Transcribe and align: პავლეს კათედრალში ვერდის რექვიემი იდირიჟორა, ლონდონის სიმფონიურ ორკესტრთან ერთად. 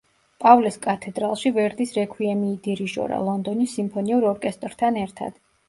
პავლეს 0.43 0.79
კათედრალში 0.85 1.51
ვერდის 1.57 1.93
რექვიემი 1.99 2.49
იდირიჟორა, 2.55 3.21
ლონდონის 3.29 3.79
სიმფონიურ 3.79 4.29
ორკესტრთან 4.35 5.03
ერთად. 5.07 5.41